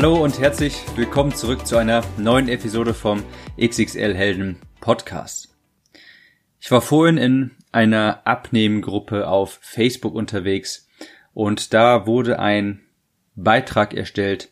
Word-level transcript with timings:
Hallo 0.00 0.22
und 0.22 0.38
herzlich 0.38 0.76
willkommen 0.94 1.34
zurück 1.34 1.66
zu 1.66 1.76
einer 1.76 2.04
neuen 2.18 2.48
Episode 2.48 2.94
vom 2.94 3.24
XXL 3.60 4.14
Helden 4.14 4.60
Podcast. 4.80 5.56
Ich 6.60 6.70
war 6.70 6.82
vorhin 6.82 7.16
in 7.18 7.50
einer 7.72 8.24
Abnehmengruppe 8.24 9.26
auf 9.26 9.58
Facebook 9.60 10.14
unterwegs 10.14 10.88
und 11.34 11.74
da 11.74 12.06
wurde 12.06 12.38
ein 12.38 12.82
Beitrag 13.34 13.92
erstellt, 13.92 14.50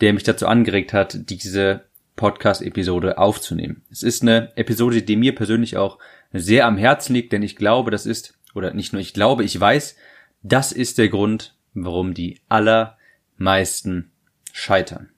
der 0.00 0.12
mich 0.12 0.24
dazu 0.24 0.48
angeregt 0.48 0.92
hat, 0.92 1.30
diese 1.30 1.84
Podcast-Episode 2.16 3.16
aufzunehmen. 3.16 3.84
Es 3.92 4.02
ist 4.02 4.22
eine 4.22 4.56
Episode, 4.56 5.02
die 5.02 5.14
mir 5.14 5.36
persönlich 5.36 5.76
auch 5.76 6.00
sehr 6.32 6.66
am 6.66 6.78
Herzen 6.78 7.14
liegt, 7.14 7.32
denn 7.32 7.44
ich 7.44 7.54
glaube, 7.54 7.92
das 7.92 8.06
ist, 8.06 8.36
oder 8.56 8.74
nicht 8.74 8.92
nur 8.92 9.00
ich 9.00 9.14
glaube, 9.14 9.44
ich 9.44 9.60
weiß, 9.60 9.94
das 10.42 10.72
ist 10.72 10.98
der 10.98 11.10
Grund, 11.10 11.54
warum 11.74 12.12
die 12.12 12.40
allermeisten 12.48 14.10
Scheitern. 14.56 15.10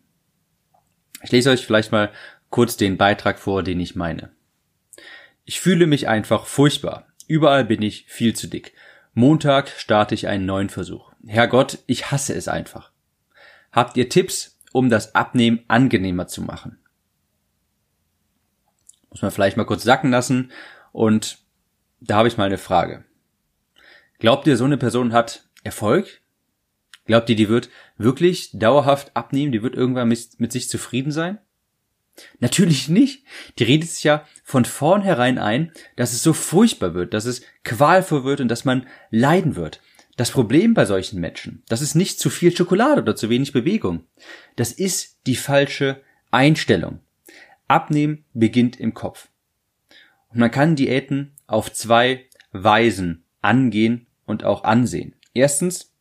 Ich 1.22 1.30
lese 1.30 1.50
euch 1.50 1.66
vielleicht 1.66 1.92
mal 1.92 2.10
kurz 2.48 2.78
den 2.78 2.96
Beitrag 2.96 3.38
vor, 3.38 3.62
den 3.62 3.78
ich 3.78 3.94
meine. 3.94 4.30
Ich 5.44 5.60
fühle 5.60 5.86
mich 5.86 6.08
einfach 6.08 6.46
furchtbar. 6.46 7.06
Überall 7.28 7.66
bin 7.66 7.82
ich 7.82 8.06
viel 8.08 8.34
zu 8.34 8.46
dick. 8.46 8.72
Montag 9.12 9.68
starte 9.68 10.14
ich 10.14 10.26
einen 10.26 10.46
neuen 10.46 10.70
Versuch. 10.70 11.12
Herrgott, 11.26 11.80
ich 11.86 12.10
hasse 12.10 12.34
es 12.34 12.48
einfach. 12.48 12.92
Habt 13.72 13.98
ihr 13.98 14.08
Tipps, 14.08 14.58
um 14.72 14.88
das 14.88 15.14
Abnehmen 15.14 15.64
angenehmer 15.68 16.26
zu 16.26 16.40
machen? 16.40 16.78
Muss 19.10 19.20
man 19.20 19.30
vielleicht 19.30 19.58
mal 19.58 19.64
kurz 19.64 19.82
sacken 19.82 20.10
lassen 20.10 20.50
und 20.92 21.44
da 22.00 22.16
habe 22.16 22.28
ich 22.28 22.38
mal 22.38 22.44
eine 22.44 22.58
Frage. 22.58 23.04
Glaubt 24.18 24.46
ihr, 24.46 24.56
so 24.56 24.64
eine 24.64 24.78
Person 24.78 25.12
hat 25.12 25.46
Erfolg? 25.62 26.22
Glaubt 27.04 27.28
ihr, 27.30 27.36
die 27.36 27.50
wird 27.50 27.68
wirklich 27.98 28.50
dauerhaft 28.52 29.14
abnehmen? 29.14 29.52
Die 29.52 29.62
wird 29.62 29.74
irgendwann 29.74 30.08
mit, 30.08 30.38
mit 30.38 30.52
sich 30.52 30.68
zufrieden 30.68 31.12
sein? 31.12 31.38
Natürlich 32.38 32.88
nicht. 32.88 33.24
Die 33.58 33.64
redet 33.64 33.90
sich 33.90 34.04
ja 34.04 34.24
von 34.42 34.64
vornherein 34.64 35.38
ein, 35.38 35.72
dass 35.96 36.12
es 36.12 36.22
so 36.22 36.32
furchtbar 36.32 36.94
wird, 36.94 37.14
dass 37.14 37.26
es 37.26 37.42
qualvoll 37.64 38.24
wird 38.24 38.40
und 38.40 38.48
dass 38.48 38.64
man 38.64 38.86
leiden 39.10 39.56
wird. 39.56 39.80
Das 40.16 40.30
Problem 40.30 40.72
bei 40.72 40.86
solchen 40.86 41.20
Menschen, 41.20 41.62
das 41.68 41.82
ist 41.82 41.94
nicht 41.94 42.18
zu 42.18 42.30
viel 42.30 42.56
Schokolade 42.56 43.02
oder 43.02 43.16
zu 43.16 43.28
wenig 43.28 43.52
Bewegung. 43.52 44.04
Das 44.56 44.72
ist 44.72 45.18
die 45.26 45.36
falsche 45.36 46.00
Einstellung. 46.30 47.00
Abnehmen 47.68 48.24
beginnt 48.32 48.80
im 48.80 48.94
Kopf. 48.94 49.28
Und 50.28 50.38
man 50.38 50.50
kann 50.50 50.76
Diäten 50.76 51.32
auf 51.46 51.70
zwei 51.72 52.24
Weisen 52.52 53.24
angehen 53.42 54.06
und 54.24 54.44
auch 54.44 54.64
ansehen. 54.64 55.14
Erstens 55.34 55.92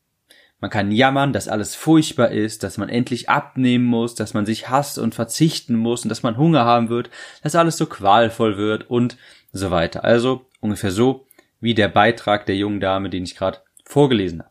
man 0.66 0.72
kann 0.72 0.92
jammern, 0.92 1.32
dass 1.32 1.48
alles 1.48 1.76
furchtbar 1.76 2.32
ist, 2.32 2.64
dass 2.64 2.80
man 2.80 2.90
endlich 2.90 3.30
abnehmen 3.30 3.86
muss, 3.86 4.16
dass 4.16 4.34
man 4.34 4.48
sich 4.48 4.68
hasst 4.68 4.98
und 4.98 5.14
verzichten 5.14 5.76
muss 5.76 6.02
und 6.02 6.10
dass 6.10 6.24
man 6.24 6.38
Hunger 6.38 6.66
haben 6.66 6.90
wird, 6.90 7.12
dass 7.44 7.54
alles 7.54 7.78
so 7.78 7.86
qualvoll 7.86 8.58
wird 8.58 8.90
und 8.90 9.16
so 9.52 9.70
weiter. 9.70 10.04
Also 10.04 10.48
ungefähr 10.62 10.90
so 10.90 11.28
wie 11.60 11.76
der 11.76 11.88
Beitrag 11.88 12.48
der 12.48 12.56
jungen 12.56 12.80
Dame, 12.80 13.12
den 13.12 13.26
ich 13.26 13.36
gerade 13.36 13.60
vorgelesen 13.84 14.40
habe. 14.40 14.50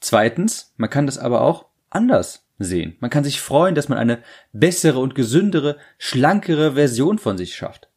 Zweitens, 0.00 0.74
man 0.76 0.90
kann 0.90 1.06
das 1.06 1.16
aber 1.16 1.42
auch 1.42 1.66
anders 1.90 2.48
sehen. 2.58 2.96
Man 2.98 3.10
kann 3.10 3.22
sich 3.22 3.40
freuen, 3.40 3.76
dass 3.76 3.88
man 3.88 3.98
eine 3.98 4.24
bessere 4.52 4.98
und 4.98 5.14
gesündere, 5.14 5.76
schlankere 5.96 6.72
Version 6.72 7.20
von 7.20 7.38
sich 7.38 7.54
schafft 7.54 7.89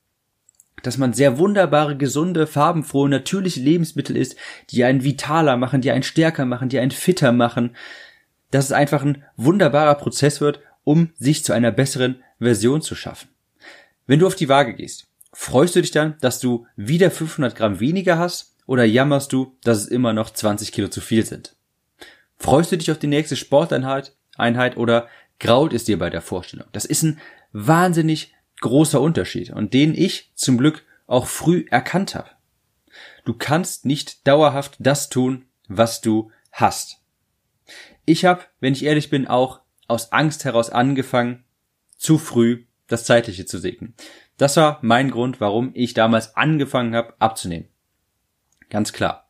dass 0.84 0.98
man 0.98 1.14
sehr 1.14 1.40
wunderbare, 1.40 1.98
gesunde, 1.98 2.46
farbenfrohe, 2.46 3.10
natürliche 3.10 3.60
Lebensmittel 3.60 4.16
isst, 4.16 4.36
die 4.70 4.84
einen 4.84 5.04
vitaler 5.04 5.58
machen, 5.58 5.82
die 5.82 5.92
einen 5.92 6.04
stärker 6.04 6.46
machen, 6.46 6.70
die 6.70 6.80
einen 6.80 6.92
fitter 6.92 7.32
machen, 7.32 7.76
dass 8.52 8.66
es 8.66 8.72
einfach 8.72 9.02
ein 9.02 9.24
wunderbarer 9.36 9.96
Prozess 9.96 10.40
wird, 10.40 10.60
um 10.84 11.10
sich 11.16 11.44
zu 11.44 11.54
einer 11.54 11.72
besseren 11.72 12.22
Version 12.40 12.82
zu 12.82 12.94
schaffen. 12.94 13.30
Wenn 14.06 14.20
du 14.20 14.28
auf 14.28 14.36
die 14.36 14.50
Waage 14.50 14.76
gehst, 14.76 15.08
freust 15.32 15.76
du 15.76 15.82
dich 15.82 15.92
dann, 15.92 16.16
dass 16.22 16.40
du 16.40 16.68
wieder 16.76 17.10
500 17.10 17.56
Gramm 17.56 17.80
weniger 17.80 18.18
hast 18.18 18.56
oder 18.68 18.84
jammerst 18.84 19.34
du, 19.34 19.58
dass 19.64 19.80
es 19.80 19.88
immer 19.88 20.14
noch 20.14 20.30
20 20.30 20.72
Kilo 20.72 20.90
zu 20.90 21.02
viel 21.02 21.26
sind? 21.26 21.56
Freust 22.38 22.72
du 22.72 22.78
dich 22.78 22.92
auf 22.92 23.00
die 23.00 23.08
nächste 23.08 23.36
Sporteinheit 23.36 24.16
Einheit 24.36 24.78
oder 24.78 25.08
graut 25.40 25.74
es 25.74 25.86
dir 25.86 25.98
bei 25.98 26.10
der 26.10 26.22
Vorstellung? 26.22 26.68
Das 26.74 26.86
ist 26.86 27.04
ein 27.04 27.20
wahnsinnig 27.52 28.34
großer 28.64 29.00
Unterschied 29.00 29.52
und 29.52 29.74
den 29.74 29.94
ich 29.94 30.32
zum 30.34 30.58
Glück 30.58 30.84
auch 31.06 31.28
früh 31.28 31.66
erkannt 31.70 32.16
habe. 32.16 32.30
Du 33.26 33.34
kannst 33.34 33.86
nicht 33.86 34.26
dauerhaft 34.28 34.76
das 34.80 35.10
tun, 35.10 35.46
was 35.68 36.02
du 36.02 36.32
hast. 36.52 37.02
Ich 38.06 38.26
habe, 38.26 38.42
wenn 38.60 38.74
ich 38.74 38.84
ehrlich 38.84 39.10
bin, 39.10 39.28
auch 39.28 39.62
aus 39.88 40.12
Angst 40.12 40.46
heraus 40.46 40.70
angefangen, 40.70 41.44
zu 41.98 42.18
früh 42.18 42.66
das 42.88 43.06
Zeitliche 43.06 43.46
zu 43.46 43.60
segnen. 43.60 43.96
Das 44.38 44.58
war 44.58 44.80
mein 44.82 45.12
Grund, 45.12 45.40
warum 45.40 45.72
ich 45.74 45.94
damals 45.94 46.36
angefangen 46.36 46.96
habe 46.96 47.14
abzunehmen. 47.20 47.68
Ganz 48.70 48.94
klar. 48.94 49.30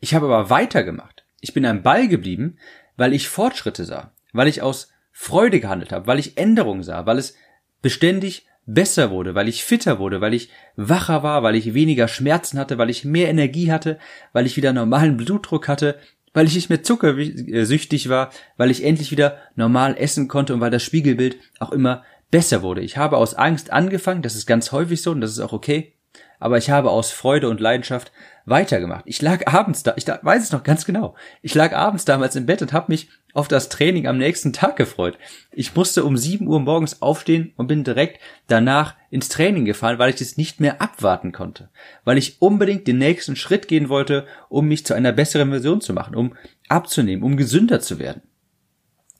Ich 0.00 0.14
habe 0.14 0.26
aber 0.26 0.50
weitergemacht. 0.50 1.24
Ich 1.40 1.54
bin 1.54 1.64
am 1.64 1.82
Ball 1.82 2.08
geblieben, 2.08 2.58
weil 2.96 3.12
ich 3.12 3.28
Fortschritte 3.28 3.84
sah, 3.84 4.12
weil 4.32 4.48
ich 4.48 4.60
aus 4.60 4.90
Freude 5.12 5.60
gehandelt 5.60 5.92
habe, 5.92 6.06
weil 6.06 6.18
ich 6.18 6.36
Änderungen 6.36 6.82
sah, 6.82 7.06
weil 7.06 7.18
es 7.18 7.36
beständig 7.80 8.46
besser 8.66 9.10
wurde, 9.10 9.34
weil 9.34 9.48
ich 9.48 9.64
fitter 9.64 9.98
wurde, 9.98 10.20
weil 10.20 10.34
ich 10.34 10.50
wacher 10.76 11.22
war, 11.22 11.42
weil 11.42 11.56
ich 11.56 11.74
weniger 11.74 12.08
Schmerzen 12.08 12.58
hatte, 12.58 12.78
weil 12.78 12.90
ich 12.90 13.04
mehr 13.04 13.28
Energie 13.28 13.72
hatte, 13.72 13.98
weil 14.32 14.46
ich 14.46 14.56
wieder 14.56 14.72
normalen 14.72 15.16
Blutdruck 15.16 15.68
hatte, 15.68 15.98
weil 16.32 16.46
ich 16.46 16.54
nicht 16.54 16.70
mehr 16.70 16.82
zuckersüchtig 16.82 18.08
war, 18.08 18.30
weil 18.56 18.70
ich 18.70 18.84
endlich 18.84 19.10
wieder 19.10 19.38
normal 19.56 19.96
essen 19.98 20.28
konnte 20.28 20.54
und 20.54 20.60
weil 20.60 20.70
das 20.70 20.82
Spiegelbild 20.82 21.36
auch 21.58 21.72
immer 21.72 22.04
besser 22.30 22.62
wurde. 22.62 22.80
Ich 22.80 22.96
habe 22.96 23.18
aus 23.18 23.34
Angst 23.34 23.72
angefangen, 23.72 24.22
das 24.22 24.34
ist 24.34 24.46
ganz 24.46 24.72
häufig 24.72 25.02
so 25.02 25.10
und 25.10 25.20
das 25.20 25.32
ist 25.32 25.40
auch 25.40 25.52
okay, 25.52 25.94
aber 26.42 26.58
ich 26.58 26.70
habe 26.70 26.90
aus 26.90 27.12
Freude 27.12 27.48
und 27.48 27.60
Leidenschaft 27.60 28.10
weitergemacht. 28.44 29.04
Ich 29.06 29.22
lag 29.22 29.46
abends 29.46 29.84
da, 29.84 29.94
ich 29.96 30.06
weiß 30.06 30.42
es 30.42 30.52
noch 30.52 30.64
ganz 30.64 30.84
genau. 30.84 31.14
Ich 31.40 31.54
lag 31.54 31.72
abends 31.72 32.04
damals 32.04 32.34
im 32.34 32.46
Bett 32.46 32.60
und 32.62 32.72
habe 32.72 32.90
mich 32.90 33.08
auf 33.32 33.46
das 33.46 33.68
Training 33.68 34.08
am 34.08 34.18
nächsten 34.18 34.52
Tag 34.52 34.76
gefreut. 34.76 35.18
Ich 35.52 35.74
musste 35.76 36.04
um 36.04 36.16
7 36.16 36.46
Uhr 36.48 36.58
morgens 36.58 37.00
aufstehen 37.00 37.52
und 37.56 37.68
bin 37.68 37.84
direkt 37.84 38.20
danach 38.48 38.96
ins 39.10 39.28
Training 39.28 39.64
gefahren, 39.64 40.00
weil 40.00 40.12
ich 40.12 40.20
es 40.20 40.36
nicht 40.36 40.60
mehr 40.60 40.82
abwarten 40.82 41.30
konnte. 41.30 41.70
Weil 42.04 42.18
ich 42.18 42.42
unbedingt 42.42 42.88
den 42.88 42.98
nächsten 42.98 43.36
Schritt 43.36 43.68
gehen 43.68 43.88
wollte, 43.88 44.26
um 44.48 44.66
mich 44.66 44.84
zu 44.84 44.94
einer 44.94 45.12
besseren 45.12 45.50
Version 45.50 45.80
zu 45.80 45.92
machen, 45.92 46.16
um 46.16 46.34
abzunehmen, 46.68 47.22
um 47.22 47.36
gesünder 47.36 47.80
zu 47.80 47.98
werden 47.98 48.22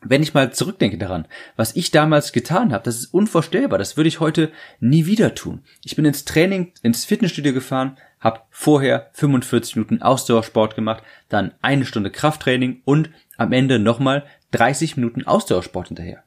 wenn 0.04 0.22
ich 0.22 0.34
mal 0.34 0.52
zurückdenke 0.52 0.98
daran, 0.98 1.26
was 1.56 1.76
ich 1.76 1.90
damals 1.90 2.32
getan 2.32 2.72
habe, 2.72 2.84
das 2.84 2.96
ist 2.96 3.14
unvorstellbar. 3.14 3.78
Das 3.78 3.96
würde 3.96 4.08
ich 4.08 4.20
heute 4.20 4.50
nie 4.80 5.06
wieder 5.06 5.34
tun. 5.34 5.62
Ich 5.84 5.96
bin 5.96 6.04
ins 6.04 6.24
Training, 6.24 6.72
ins 6.82 7.04
Fitnessstudio 7.04 7.52
gefahren, 7.52 7.96
habe 8.20 8.40
vorher 8.50 9.10
45 9.12 9.76
Minuten 9.76 10.02
Ausdauersport 10.02 10.74
gemacht, 10.74 11.02
dann 11.28 11.52
eine 11.62 11.84
Stunde 11.84 12.10
Krafttraining 12.10 12.82
und 12.84 13.10
am 13.37 13.52
Ende 13.52 13.78
nochmal 13.78 14.25
30 14.52 14.96
Minuten 14.96 15.25
Ausdauersport 15.26 15.88
hinterher. 15.88 16.22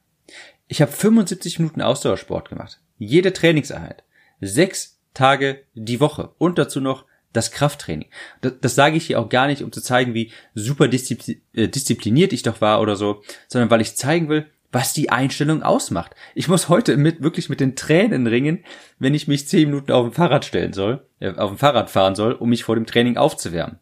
Ich 0.68 0.82
habe 0.82 0.90
75 0.90 1.58
Minuten 1.58 1.82
Ausdauersport 1.82 2.48
gemacht. 2.48 2.80
Jede 2.98 3.32
Trainingseinheit. 3.32 4.02
Sechs 4.40 4.98
Tage 5.14 5.62
die 5.74 6.00
Woche. 6.00 6.30
Und 6.38 6.58
dazu 6.58 6.80
noch 6.80 7.04
das 7.36 7.50
Krafttraining. 7.50 8.08
Das, 8.40 8.54
das 8.60 8.74
sage 8.74 8.96
ich 8.96 9.06
hier 9.06 9.20
auch 9.20 9.28
gar 9.28 9.46
nicht, 9.46 9.62
um 9.62 9.72
zu 9.72 9.80
zeigen, 9.80 10.14
wie 10.14 10.32
super 10.54 10.86
äh, 10.86 11.68
diszipliniert 11.68 12.32
ich 12.32 12.42
doch 12.42 12.60
war 12.60 12.80
oder 12.80 12.96
so, 12.96 13.22
sondern 13.48 13.70
weil 13.70 13.80
ich 13.80 13.96
zeigen 13.96 14.28
will, 14.28 14.46
was 14.72 14.92
die 14.92 15.10
Einstellung 15.10 15.62
ausmacht. 15.62 16.14
Ich 16.34 16.48
muss 16.48 16.68
heute 16.68 16.96
mit, 16.96 17.22
wirklich 17.22 17.48
mit 17.48 17.60
den 17.60 17.76
Tränen 17.76 18.26
ringen, 18.26 18.64
wenn 18.98 19.14
ich 19.14 19.28
mich 19.28 19.48
zehn 19.48 19.70
Minuten 19.70 19.92
auf 19.92 20.06
dem 20.06 20.12
Fahrrad 20.12 20.44
stellen 20.44 20.72
soll, 20.72 21.06
äh, 21.20 21.32
auf 21.34 21.50
dem 21.50 21.58
Fahrrad 21.58 21.90
fahren 21.90 22.14
soll, 22.14 22.32
um 22.32 22.50
mich 22.50 22.64
vor 22.64 22.74
dem 22.74 22.86
Training 22.86 23.16
aufzuwärmen. 23.16 23.78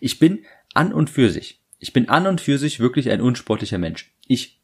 Ich 0.00 0.18
bin 0.18 0.44
an 0.74 0.92
und 0.92 1.10
für 1.10 1.30
sich. 1.30 1.60
Ich 1.78 1.92
bin 1.92 2.08
an 2.08 2.26
und 2.26 2.40
für 2.40 2.58
sich 2.58 2.78
wirklich 2.78 3.10
ein 3.10 3.20
unsportlicher 3.20 3.78
Mensch. 3.78 4.14
Ich 4.26 4.60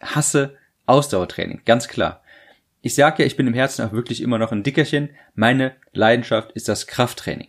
hasse 0.00 0.56
Ausdauertraining, 0.86 1.62
ganz 1.64 1.88
klar. 1.88 2.22
Ich 2.82 2.94
sage 2.94 3.22
ja, 3.22 3.26
ich 3.26 3.36
bin 3.36 3.46
im 3.46 3.54
Herzen 3.54 3.84
auch 3.84 3.92
wirklich 3.92 4.22
immer 4.22 4.38
noch 4.38 4.52
ein 4.52 4.62
Dickerchen. 4.62 5.10
Meine 5.34 5.74
Leidenschaft 5.92 6.52
ist 6.52 6.68
das 6.68 6.86
Krafttraining. 6.86 7.48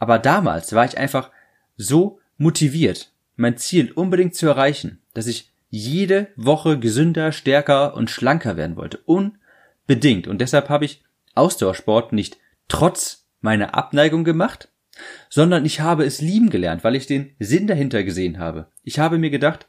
Aber 0.00 0.18
damals 0.18 0.72
war 0.72 0.84
ich 0.84 0.98
einfach 0.98 1.30
so 1.76 2.18
motiviert, 2.36 3.12
mein 3.36 3.56
Ziel 3.56 3.92
unbedingt 3.92 4.34
zu 4.34 4.48
erreichen, 4.48 4.98
dass 5.14 5.28
ich 5.28 5.52
jede 5.68 6.28
Woche 6.34 6.78
gesünder, 6.78 7.30
stärker 7.30 7.94
und 7.94 8.10
schlanker 8.10 8.56
werden 8.56 8.76
wollte. 8.76 8.98
Unbedingt. 9.04 10.26
Und 10.26 10.40
deshalb 10.40 10.68
habe 10.68 10.86
ich 10.86 11.04
Ausdauersport 11.34 12.12
nicht 12.12 12.38
trotz 12.66 13.26
meiner 13.40 13.74
Abneigung 13.74 14.24
gemacht, 14.24 14.68
sondern 15.28 15.64
ich 15.64 15.80
habe 15.80 16.04
es 16.04 16.20
lieben 16.20 16.50
gelernt, 16.50 16.82
weil 16.82 16.96
ich 16.96 17.06
den 17.06 17.34
Sinn 17.38 17.66
dahinter 17.66 18.02
gesehen 18.02 18.38
habe. 18.38 18.66
Ich 18.82 18.98
habe 18.98 19.18
mir 19.18 19.30
gedacht, 19.30 19.68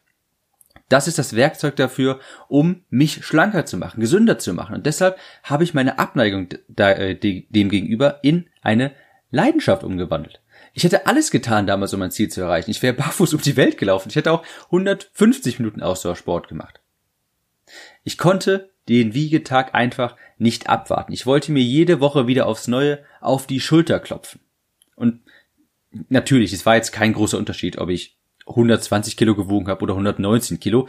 das 0.89 1.07
ist 1.07 1.19
das 1.19 1.36
Werkzeug 1.36 1.75
dafür, 1.75 2.19
um 2.48 2.84
mich 2.89 3.25
schlanker 3.25 3.66
zu 3.66 3.77
machen, 3.77 4.01
gesünder 4.01 4.39
zu 4.39 4.54
machen. 4.54 4.75
Und 4.75 4.86
deshalb 4.86 5.18
habe 5.44 5.63
ich 5.63 5.74
meine 5.74 6.00
Abneigung 6.00 6.50
äh, 6.77 7.16
dem 7.16 7.69
gegenüber 7.69 8.19
in 8.24 8.48
eine 8.62 8.92
Leidenschaft 9.31 9.83
umgewandelt. 9.83 10.42
Ich 10.74 10.83
hätte 10.83 11.07
alles 11.07 11.31
getan 11.31 11.68
damals, 11.68 11.94
um 11.94 12.00
mein 12.00 12.12
Ziel 12.12 12.30
zu 12.30 12.42
erreichen. 12.42 12.72
Ich 12.72 12.81
wäre 12.81 12.94
barfuß 12.98 13.33
um 13.33 13.42
die 13.42 13.57
Welt 13.57 13.78
gelaufen. 13.78 14.10
Ich 14.10 14.16
hätte 14.16 14.31
auch 14.31 14.44
150 14.66 15.60
Minuten 15.60 15.81
Ausdauersport 15.81 16.48
gemacht. 16.48 16.81
Ich 18.04 18.18
konnte 18.18 18.72
den 18.89 19.13
Wiegetag 19.13 19.74
einfach 19.74 20.16
nicht 20.38 20.69
abwarten. 20.69 21.13
Ich 21.13 21.25
wollte 21.25 21.51
mir 21.51 21.63
jede 21.63 22.00
Woche 22.00 22.28
wieder 22.28 22.48
aufs 22.48 22.68
Neue 22.68 23.04
auf 23.19 23.48
die 23.48 23.60
Schulter 23.60 24.00
klopfen. 24.00 24.42
Und 24.95 25.22
natürlich, 26.10 26.51
es 26.51 26.66
war 26.66 26.75
jetzt 26.75 26.92
kein 26.92 27.13
großer 27.13 27.38
Unterschied, 27.38 27.77
ob 27.77 27.89
ich 27.89 28.18
120 28.48 29.18
Kilo 29.18 29.36
gewogen 29.36 29.68
habe 29.68 29.84
oder 29.84 29.94
119 29.94 30.60
Kilo, 30.60 30.88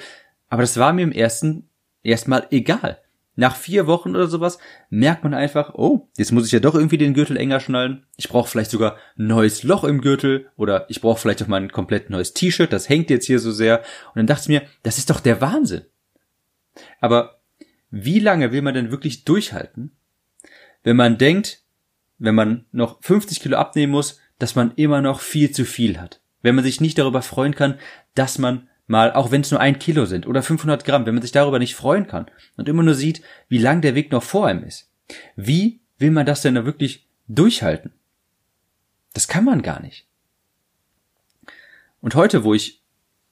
aber 0.48 0.62
das 0.62 0.78
war 0.78 0.92
mir 0.92 1.02
im 1.02 1.12
ersten 1.12 1.68
erstmal 2.02 2.46
egal. 2.50 3.00
Nach 3.34 3.56
vier 3.56 3.86
Wochen 3.86 4.10
oder 4.10 4.26
sowas 4.26 4.58
merkt 4.90 5.24
man 5.24 5.32
einfach, 5.32 5.74
oh, 5.74 6.08
jetzt 6.18 6.32
muss 6.32 6.44
ich 6.44 6.52
ja 6.52 6.60
doch 6.60 6.74
irgendwie 6.74 6.98
den 6.98 7.14
Gürtel 7.14 7.38
enger 7.38 7.60
schnallen. 7.60 8.04
Ich 8.16 8.28
brauche 8.28 8.48
vielleicht 8.48 8.70
sogar 8.70 8.96
ein 9.16 9.26
neues 9.26 9.62
Loch 9.62 9.84
im 9.84 10.02
Gürtel 10.02 10.50
oder 10.56 10.84
ich 10.90 11.00
brauche 11.00 11.18
vielleicht 11.18 11.42
auch 11.42 11.46
mal 11.46 11.60
ein 11.60 11.72
komplett 11.72 12.10
neues 12.10 12.34
T-Shirt, 12.34 12.72
das 12.72 12.90
hängt 12.90 13.08
jetzt 13.08 13.26
hier 13.26 13.38
so 13.38 13.50
sehr. 13.50 13.78
Und 13.78 14.16
dann 14.16 14.26
dachte 14.26 14.42
ich 14.42 14.48
mir, 14.48 14.68
das 14.82 14.98
ist 14.98 15.08
doch 15.08 15.20
der 15.20 15.40
Wahnsinn. 15.40 15.86
Aber 17.00 17.40
wie 17.90 18.18
lange 18.18 18.52
will 18.52 18.62
man 18.62 18.74
denn 18.74 18.90
wirklich 18.90 19.24
durchhalten, 19.24 19.92
wenn 20.82 20.96
man 20.96 21.16
denkt, 21.16 21.62
wenn 22.18 22.34
man 22.34 22.66
noch 22.70 23.02
50 23.02 23.40
Kilo 23.40 23.56
abnehmen 23.56 23.92
muss, 23.92 24.20
dass 24.38 24.54
man 24.54 24.72
immer 24.76 25.00
noch 25.00 25.20
viel 25.20 25.50
zu 25.52 25.64
viel 25.64 25.98
hat? 25.98 26.20
Wenn 26.42 26.54
man 26.54 26.64
sich 26.64 26.80
nicht 26.80 26.98
darüber 26.98 27.22
freuen 27.22 27.54
kann, 27.54 27.78
dass 28.14 28.38
man 28.38 28.68
mal, 28.86 29.12
auch 29.12 29.30
wenn 29.30 29.42
es 29.42 29.50
nur 29.50 29.60
ein 29.60 29.78
Kilo 29.78 30.06
sind 30.06 30.26
oder 30.26 30.42
500 30.42 30.84
Gramm, 30.84 31.06
wenn 31.06 31.14
man 31.14 31.22
sich 31.22 31.32
darüber 31.32 31.58
nicht 31.58 31.74
freuen 31.74 32.06
kann 32.06 32.26
und 32.56 32.68
immer 32.68 32.82
nur 32.82 32.94
sieht, 32.94 33.22
wie 33.48 33.58
lang 33.58 33.80
der 33.80 33.94
Weg 33.94 34.12
noch 34.12 34.22
vor 34.22 34.46
einem 34.46 34.64
ist. 34.64 34.90
Wie 35.36 35.80
will 35.98 36.10
man 36.10 36.26
das 36.26 36.42
denn 36.42 36.54
da 36.54 36.64
wirklich 36.64 37.06
durchhalten? 37.28 37.92
Das 39.14 39.28
kann 39.28 39.44
man 39.44 39.62
gar 39.62 39.80
nicht. 39.80 40.06
Und 42.00 42.14
heute, 42.14 42.44
wo 42.44 42.54
ich 42.54 42.82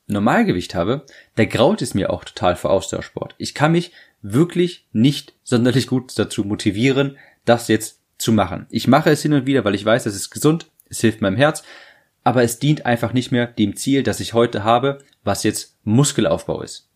Normalgewicht 0.07 0.75
habe, 0.75 1.05
da 1.37 1.45
graut 1.45 1.83
es 1.83 1.95
mir 1.95 2.11
auch 2.11 2.25
total 2.25 2.57
vor 2.57 2.71
Ausdauersport. 2.71 3.35
Ich 3.39 3.55
kann 3.55 3.73
mich 3.73 3.93
wirklich 4.23 4.87
nicht 4.93 5.35
sonderlich 5.43 5.87
gut 5.87 6.19
dazu 6.19 6.45
motivieren, 6.45 7.17
das 7.45 7.69
jetzt 7.69 8.01
zu 8.19 8.33
machen. 8.33 8.67
Ich 8.71 8.87
mache 8.87 9.11
es 9.11 9.23
hin 9.23 9.33
und 9.33 9.47
wieder, 9.47 9.65
weil 9.65 9.75
ich 9.75 9.85
weiß, 9.85 10.07
es 10.07 10.15
ist 10.15 10.31
gesund, 10.31 10.71
es 10.89 11.01
hilft 11.01 11.21
meinem 11.21 11.37
Herz, 11.37 11.63
aber 12.25 12.43
es 12.43 12.59
dient 12.59 12.87
einfach 12.87 13.13
nicht 13.13 13.33
mehr 13.33 13.47
dem 13.47 13.77
Ziel, 13.77 14.03
das 14.03 14.21
ich 14.21 14.35
heute 14.35 14.65
habe, 14.65 14.99
was 15.25 15.43
jetzt 15.43 15.77
Muskelaufbau 15.85 16.63
ist. 16.63 16.89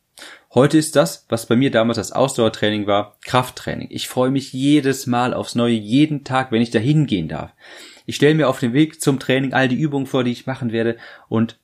Heute 0.52 0.78
ist 0.78 0.94
das, 0.94 1.26
was 1.28 1.46
bei 1.46 1.56
mir 1.56 1.72
damals 1.72 1.96
das 1.96 2.12
Ausdauertraining 2.12 2.86
war, 2.86 3.16
Krafttraining. 3.24 3.88
Ich 3.90 4.06
freue 4.06 4.30
mich 4.30 4.52
jedes 4.52 5.06
Mal 5.06 5.34
aufs 5.34 5.56
Neue, 5.56 5.74
jeden 5.74 6.22
Tag, 6.22 6.52
wenn 6.52 6.62
ich 6.62 6.70
da 6.70 6.78
hingehen 6.78 7.26
darf. 7.28 7.52
Ich 8.06 8.16
stelle 8.16 8.34
mir 8.34 8.48
auf 8.48 8.60
dem 8.60 8.72
Weg 8.72 9.00
zum 9.00 9.18
Training 9.18 9.52
all 9.52 9.66
die 9.66 9.80
Übungen 9.80 10.06
vor, 10.06 10.22
die 10.22 10.30
ich 10.30 10.46
machen 10.46 10.70
werde 10.70 10.96
und 11.28 11.58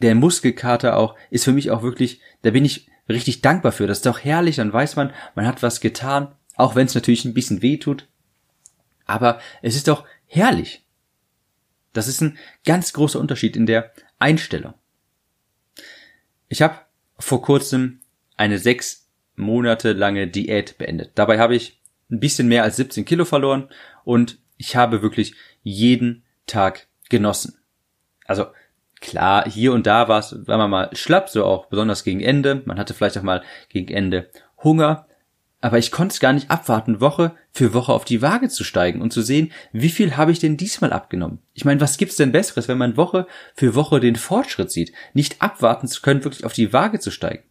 der 0.00 0.14
Muskelkater 0.14 0.96
auch 0.96 1.16
ist 1.30 1.44
für 1.44 1.52
mich 1.52 1.70
auch 1.72 1.82
wirklich, 1.82 2.20
da 2.42 2.50
bin 2.50 2.64
ich 2.64 2.86
richtig 3.08 3.40
dankbar 3.40 3.72
für. 3.72 3.86
Das 3.86 3.98
ist 3.98 4.06
doch 4.06 4.20
herrlich, 4.20 4.56
dann 4.56 4.72
weiß 4.72 4.94
man, 4.94 5.12
man 5.34 5.46
hat 5.46 5.62
was 5.62 5.80
getan, 5.80 6.28
auch 6.54 6.76
wenn 6.76 6.86
es 6.86 6.94
natürlich 6.94 7.24
ein 7.24 7.34
bisschen 7.34 7.62
weh 7.62 7.78
tut. 7.78 8.06
Aber 9.06 9.40
es 9.62 9.74
ist 9.74 9.88
doch 9.88 10.04
herrlich. 10.26 10.84
Das 11.98 12.08
ist 12.08 12.20
ein 12.20 12.38
ganz 12.64 12.92
großer 12.92 13.18
Unterschied 13.18 13.56
in 13.56 13.66
der 13.66 13.92
Einstellung. 14.18 14.74
Ich 16.48 16.62
habe 16.62 16.76
vor 17.18 17.42
kurzem 17.42 18.00
eine 18.36 18.58
sechs 18.58 19.08
Monate 19.36 19.92
lange 19.92 20.28
Diät 20.28 20.78
beendet. 20.78 21.12
Dabei 21.16 21.38
habe 21.38 21.56
ich 21.56 21.80
ein 22.10 22.20
bisschen 22.20 22.48
mehr 22.48 22.62
als 22.62 22.76
17 22.76 23.04
Kilo 23.04 23.24
verloren 23.24 23.68
und 24.04 24.38
ich 24.56 24.76
habe 24.76 25.02
wirklich 25.02 25.34
jeden 25.62 26.24
Tag 26.46 26.86
genossen. 27.08 27.58
Also 28.24 28.46
klar, 29.00 29.48
hier 29.48 29.72
und 29.72 29.86
da 29.86 30.08
war 30.08 30.20
es, 30.20 30.46
war 30.46 30.58
man 30.58 30.70
mal 30.70 30.90
schlapp, 30.94 31.28
so 31.28 31.44
auch 31.44 31.66
besonders 31.66 32.04
gegen 32.04 32.20
Ende. 32.20 32.62
Man 32.64 32.78
hatte 32.78 32.94
vielleicht 32.94 33.18
auch 33.18 33.22
mal 33.22 33.42
gegen 33.68 33.92
Ende 33.92 34.30
Hunger, 34.62 35.06
aber 35.60 35.78
ich 35.78 35.90
konnte 35.90 36.12
es 36.12 36.20
gar 36.20 36.32
nicht 36.32 36.50
abwarten, 36.50 37.00
Woche 37.00 37.34
für 37.50 37.74
Woche 37.74 37.92
auf 37.92 38.04
die 38.04 38.22
Waage 38.22 38.48
zu 38.48 38.62
steigen 38.62 39.02
und 39.02 39.12
zu 39.12 39.22
sehen, 39.22 39.52
wie 39.72 39.88
viel 39.88 40.16
habe 40.16 40.30
ich 40.30 40.38
denn 40.38 40.56
diesmal 40.56 40.92
abgenommen. 40.92 41.40
Ich 41.52 41.64
meine, 41.64 41.80
was 41.80 41.98
gibt's 41.98 42.16
denn 42.16 42.32
Besseres, 42.32 42.68
wenn 42.68 42.78
man 42.78 42.96
Woche 42.96 43.26
für 43.54 43.74
Woche 43.74 43.98
den 43.98 44.16
Fortschritt 44.16 44.70
sieht, 44.70 44.92
nicht 45.14 45.42
abwarten 45.42 45.88
zu 45.88 46.00
können, 46.00 46.22
wirklich 46.22 46.44
auf 46.44 46.52
die 46.52 46.72
Waage 46.72 47.00
zu 47.00 47.10
steigen. 47.10 47.42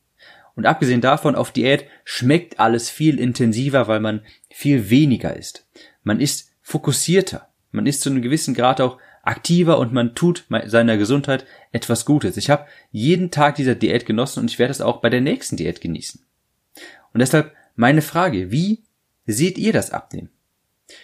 Und 0.55 0.65
abgesehen 0.65 1.01
davon, 1.01 1.35
auf 1.35 1.51
Diät 1.51 1.85
schmeckt 2.03 2.59
alles 2.59 2.89
viel 2.89 3.19
intensiver, 3.19 3.87
weil 3.87 3.99
man 3.99 4.21
viel 4.49 4.89
weniger 4.89 5.35
isst. 5.35 5.67
Man 6.03 6.19
ist 6.19 6.51
fokussierter. 6.61 7.49
Man 7.71 7.85
ist 7.85 8.01
zu 8.01 8.09
einem 8.09 8.21
gewissen 8.21 8.53
Grad 8.53 8.81
auch 8.81 8.97
aktiver 9.21 9.77
und 9.77 9.93
man 9.93 10.15
tut 10.15 10.45
seiner 10.65 10.97
Gesundheit 10.97 11.45
etwas 11.73 12.05
Gutes. 12.05 12.37
Ich 12.37 12.49
habe 12.49 12.65
jeden 12.91 13.29
Tag 13.29 13.55
dieser 13.55 13.75
Diät 13.75 14.05
genossen 14.05 14.39
und 14.39 14.49
ich 14.49 14.57
werde 14.57 14.71
es 14.71 14.81
auch 14.81 15.01
bei 15.01 15.09
der 15.09 15.21
nächsten 15.21 15.57
Diät 15.57 15.81
genießen. 15.81 16.21
Und 17.13 17.19
deshalb 17.19 17.53
meine 17.77 18.01
Frage, 18.01 18.51
wie 18.51 18.83
seht 19.25 19.57
ihr 19.57 19.71
das 19.71 19.91
Abnehmen? 19.91 20.29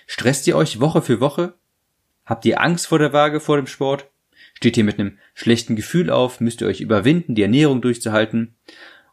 Stresst 0.07 0.47
ihr 0.47 0.57
euch 0.57 0.79
Woche 0.79 1.01
für 1.01 1.21
Woche? 1.21 1.53
Habt 2.25 2.45
ihr 2.45 2.61
Angst 2.61 2.87
vor 2.87 2.99
der 2.99 3.13
Waage 3.13 3.39
vor 3.39 3.57
dem 3.57 3.67
Sport? 3.67 4.09
Steht 4.55 4.75
ihr 4.75 4.83
mit 4.83 4.99
einem 4.99 5.17
schlechten 5.33 5.75
Gefühl 5.75 6.09
auf? 6.09 6.39
Müsst 6.39 6.61
ihr 6.61 6.67
euch 6.67 6.81
überwinden, 6.81 7.35
die 7.35 7.43
Ernährung 7.43 7.81
durchzuhalten? 7.81 8.55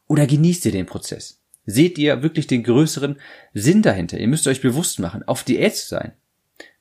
Oder 0.06 0.26
genießt 0.26 0.64
ihr 0.66 0.72
den 0.72 0.86
Prozess? 0.86 1.42
Seht 1.66 1.98
ihr 1.98 2.22
wirklich 2.22 2.46
den 2.46 2.62
größeren 2.62 3.20
Sinn 3.52 3.82
dahinter? 3.82 4.18
Ihr 4.18 4.28
müsst 4.28 4.48
euch 4.48 4.62
bewusst 4.62 4.98
machen, 4.98 5.22
auf 5.22 5.44
Diät 5.44 5.76
zu 5.76 5.86
sein. 5.86 6.12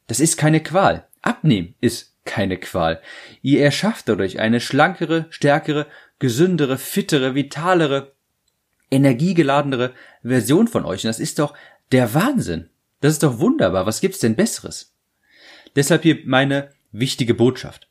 Das 0.08 0.20
ist 0.20 0.38
keine 0.38 0.64
Qual. 0.64 1.08
Abnehmen 1.22 1.76
ist 1.82 2.16
keine 2.24 2.58
Qual. 2.58 3.02
Ihr 3.42 3.62
erschafft 3.62 4.08
dadurch 4.08 4.40
eine 4.40 4.62
schlankere, 4.62 5.28
stärkere, 5.30 5.88
gesündere, 6.20 6.78
fittere, 6.78 7.36
vitalere, 7.36 8.14
energiegeladenere 8.92 9.94
Version 10.24 10.68
von 10.68 10.86
euch. 10.86 11.04
Und 11.04 11.10
das 11.10 11.20
ist 11.20 11.40
doch 11.40 11.54
der 11.92 12.14
Wahnsinn. 12.14 12.70
Das 13.02 13.14
ist 13.14 13.24
doch 13.24 13.40
wunderbar. 13.40 13.86
Was 13.86 14.02
gibt's 14.02 14.20
denn 14.20 14.36
Besseres? 14.36 14.94
Deshalb 15.76 16.04
hier 16.04 16.20
meine 16.26 16.72
wichtige 16.92 17.34
Botschaft. 17.34 17.88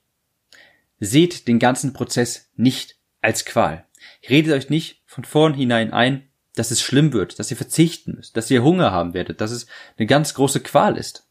Seht 1.00 1.46
den 1.46 1.58
ganzen 1.58 1.92
Prozess 1.92 2.50
nicht 2.56 2.96
als 3.22 3.44
Qual. 3.44 3.86
Redet 4.28 4.52
euch 4.52 4.68
nicht 4.70 5.02
von 5.06 5.24
vornherein 5.24 5.92
ein, 5.92 6.28
dass 6.54 6.70
es 6.70 6.82
schlimm 6.82 7.12
wird, 7.12 7.38
dass 7.38 7.50
ihr 7.50 7.56
verzichten 7.56 8.16
müsst, 8.16 8.36
dass 8.36 8.50
ihr 8.50 8.64
Hunger 8.64 8.90
haben 8.90 9.14
werdet, 9.14 9.40
dass 9.40 9.52
es 9.52 9.66
eine 9.96 10.06
ganz 10.06 10.34
große 10.34 10.60
Qual 10.60 10.96
ist. 10.96 11.28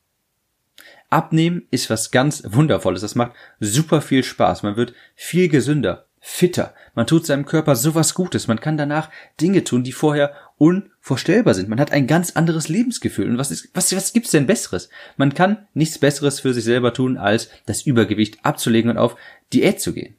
Abnehmen 1.10 1.68
ist 1.72 1.90
was 1.90 2.12
ganz 2.12 2.44
Wundervolles. 2.46 3.02
Das 3.02 3.16
macht 3.16 3.34
super 3.60 4.02
viel 4.02 4.24
Spaß. 4.24 4.64
Man 4.64 4.76
wird 4.76 4.94
viel 5.16 5.48
gesünder, 5.48 6.07
fitter. 6.30 6.74
Man 6.94 7.08
tut 7.08 7.26
seinem 7.26 7.46
Körper 7.46 7.78
sowas 7.78 8.14
Gutes. 8.14 8.50
Man 8.50 8.60
kann 8.60 8.76
danach 8.76 9.10
Dinge 9.40 9.64
tun, 9.64 9.86
die 9.86 9.94
vorher 9.94 10.34
unvorstellbar 10.58 11.54
sind. 11.54 11.70
Man 11.70 11.80
hat 11.80 11.94
ein 11.94 12.06
ganz 12.06 12.32
anderes 12.32 12.68
Lebensgefühl. 12.68 13.30
Und 13.30 13.38
was 13.38 13.50
ist, 13.50 13.70
was, 13.74 13.96
was 13.96 14.12
gibt's 14.12 14.32
denn 14.32 14.46
Besseres? 14.46 14.90
Man 15.16 15.34
kann 15.34 15.68
nichts 15.74 15.98
Besseres 15.98 16.42
für 16.42 16.54
sich 16.54 16.66
selber 16.66 16.94
tun, 16.94 17.18
als 17.18 17.50
das 17.66 17.84
Übergewicht 17.84 18.44
abzulegen 18.44 18.92
und 18.92 18.98
auf 18.98 19.16
Diät 19.54 19.80
zu 19.80 19.94
gehen. 19.94 20.18